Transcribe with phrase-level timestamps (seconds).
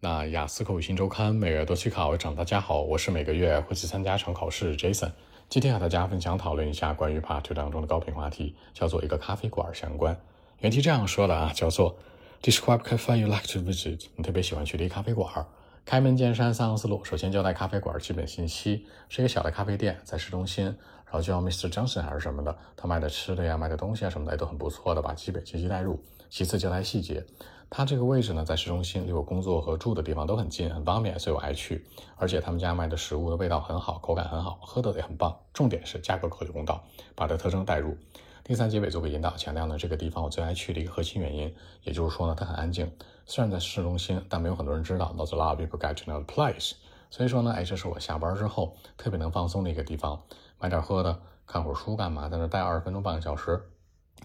[0.00, 5.10] 那雅思口语新周刊每月都去考场，大家好，我是每个月会去参加一场考试 Jason。
[5.48, 10.16] 今天和大家分享讨论一下关于 Part Two 当中的高频话题，叫做一个咖啡馆相关。
[10.60, 11.98] 原题这样说的啊，叫做
[12.40, 14.06] Describe cafe you like to visit。
[14.14, 15.44] 你特别喜欢去的一咖啡馆。
[15.84, 17.02] 开门见山，三个思路。
[17.02, 20.66] 首先交代咖啡馆基本信息，是一个小的咖啡店，在市中心。
[21.06, 21.68] 然后叫 Mr.
[21.68, 26.00] Johnson 还是什么的，他卖的吃的呀，卖的东西啊什么的也都很不错的，把基本信息带入。
[26.30, 27.24] 其次交代细节，
[27.70, 31.84] 它这个位置呢在市中心，离我工作和住的地方都很近，很方便，所以我爱去。
[32.16, 35.36] 而且他们家卖的食物的味道很好，口感很好，喝的也很棒。
[35.52, 36.82] 重点是价格合理公道，
[37.14, 37.96] 把这特征带入。
[38.44, 42.90] 第三结尾做个引导，强调呢这个地方我最爱去的一个核心原因，也就是说呢它很安静。
[43.26, 45.12] 虽然在市中心，但没有很多人知道。
[45.14, 46.72] Not a lot of people get to know the place。
[47.10, 50.22] 所以说呢，哎，这是我下班之后特别能放松的一个地方，
[50.58, 53.62] 买点喝的，看会儿书干嘛，在那待二十分钟半个小时。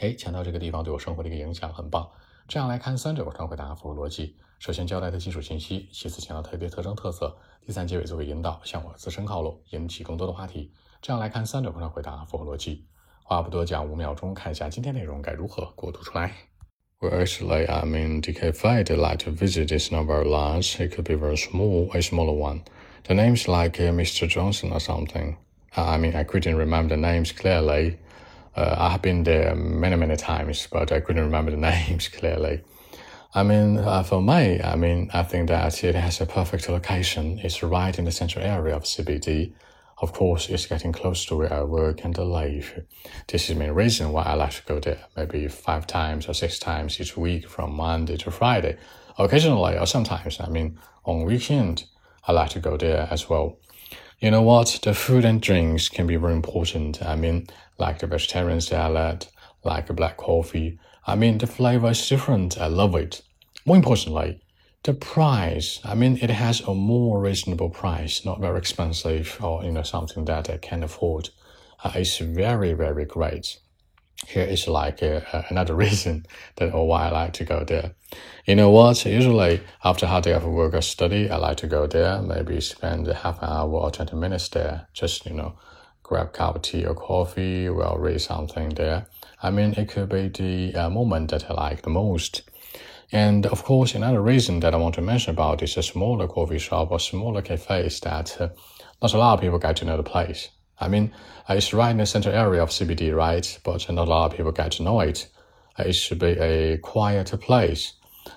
[0.00, 2.08] 哎，强调这个地方对我生活的一个影响很棒。
[2.48, 4.36] 这样来看三者，我常回答符合逻辑。
[4.58, 10.72] 首先交代的基础信息，其次强调特别特征特色，第三结尾做个引导，向我自身靠拢，引起更多的话题。
[11.00, 12.86] 这样来看三者，我常回答符合逻辑。
[13.24, 16.32] 话不多讲，五秒钟看一下今天内容该如何过渡出来。
[17.00, 20.76] Well, actually, I mean, the cafe I'd like to visit is not very large.
[20.78, 22.60] It could be very small, a smaller one.
[23.04, 24.28] The name's like uh, Mr.
[24.28, 25.36] Johnson or something.
[25.76, 27.98] Uh, I mean, I couldn't remember the names clearly.
[28.54, 32.62] Uh, I have been there many, many times, but I couldn't remember the names clearly.
[33.34, 37.38] I mean, uh, for me, I mean, I think that it has a perfect location.
[37.42, 39.54] It's right in the central area of CBD.
[40.02, 42.84] Of course, it's getting close to where I work and live.
[43.28, 46.34] This is the main reason why I like to go there, maybe five times or
[46.34, 48.76] six times each week from Monday to Friday.
[49.16, 51.84] Occasionally, or sometimes, I mean, on weekend,
[52.26, 53.58] I like to go there as well.
[54.22, 54.78] You know what?
[54.84, 57.02] The food and drinks can be very important.
[57.02, 59.26] I mean, like the vegetarian salad,
[59.64, 60.78] like a black coffee.
[61.08, 62.56] I mean, the flavor is different.
[62.56, 63.22] I love it.
[63.66, 64.40] More importantly,
[64.84, 69.72] the price, I mean, it has a more reasonable price, not very expensive or, you
[69.72, 71.30] know, something that I can afford.
[71.82, 73.58] Uh, it's very, very great.
[74.26, 77.92] Here is like uh, another reason that oh, why I like to go there.
[78.46, 79.04] You know what?
[79.04, 83.06] Usually after hard day of work or study, I like to go there, maybe spend
[83.06, 84.88] half an hour or 20 minutes there.
[84.92, 85.58] Just, you know,
[86.02, 89.06] grab a cup of tea or coffee, well, read something there.
[89.42, 92.42] I mean, it could be the uh, moment that I like the most.
[93.10, 96.58] And of course, another reason that I want to mention about is a smaller coffee
[96.58, 98.48] shop or smaller cafes that uh,
[99.02, 100.48] not a lot of people get to know the place.
[100.80, 101.12] I mean,
[101.48, 103.58] uh, it's right in the central area of CBD, right?
[103.64, 105.28] But not a lot of people get to know it.
[105.78, 107.92] Uh, it should be a quieter place.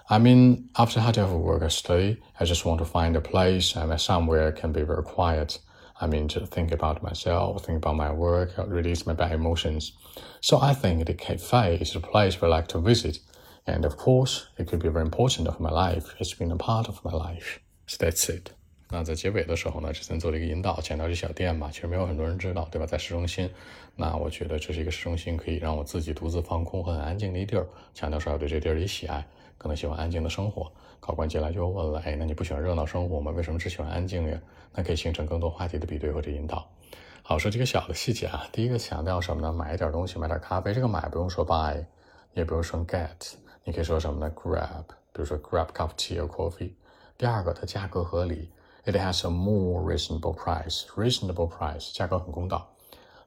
[0.09, 3.21] I mean, after hard day of work or study, I just want to find a
[3.21, 5.59] place and somewhere can be very quiet.
[6.01, 9.93] I mean, to think about myself, think about my work, release my bad emotions.
[10.41, 13.19] So I think the cafe is the place where I like to visit
[13.67, 16.13] and of course, it could be very important of my life.
[16.19, 17.59] It's been a part of my life.
[17.87, 18.51] So that's it.
[18.89, 22.85] 那在结尾的时候呢，之前做了一个引导，强调这小店嘛，其实没有很多人知道，对吧？
[22.85, 23.49] 在市中心，
[23.95, 27.67] 那我觉得这是一个市中心，可以让我自己独自放空很安静的一地儿。
[27.93, 29.25] 强调说要对这地儿也喜爱，
[29.57, 30.71] 可能喜欢安静的生活。
[30.99, 33.31] 考官进来就问了，哎，那你不喜欢热闹生活吗？
[33.31, 34.39] 为什么只喜欢安静呀？
[34.73, 36.67] 那可以形成更多话题的比对或者引导。
[37.23, 38.47] 好，说几个小的细节啊。
[38.51, 39.51] 第一个强调什么呢？
[39.51, 40.73] 买一点东西，买点咖啡。
[40.73, 41.83] 这个买不用说 buy，
[42.33, 43.33] 也不用说 get。
[43.63, 46.71] 你可以说什么呢？Grab，比如说 grab cup tea or coffee。
[47.17, 48.51] 第二个，它价格合理
[48.85, 50.85] ，It has a more reasonable price。
[50.95, 52.75] Reasonable price，价格很公道。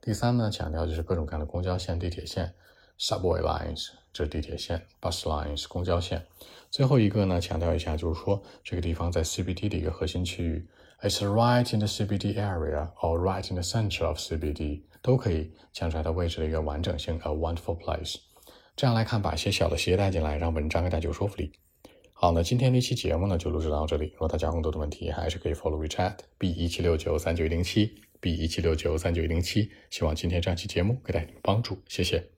[0.00, 2.54] 第三呢，强调就是各种各样的公交线、地铁线
[2.98, 6.24] ，subway lines，这是地铁线；bus lines，公交线。
[6.70, 10.66] 最后一个呢，强调一下，就是说这个地方在 CBD 的一个核心区域
[11.02, 18.16] ，It's right in the CBD area or right in the center of CBD，都可以讲出来它位置的一个完整性，a wonderful place。
[18.76, 21.52] 这样来看，把一些小的细节带进来，让文章更加具有说服力。
[22.20, 24.06] 好，那今天这期节目呢，就录制到这里。
[24.14, 29.70] 如果大家更多的问题，还是可以 follow WeChat B 一七六九三九一零七 B 一七六九三九一零七。
[29.88, 32.37] 希望今天这期节目给大家帮助，谢谢。